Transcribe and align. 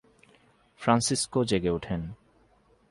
Francisco 0.81 1.39
জেগে 1.43 1.69
উঠেন। 1.69 2.01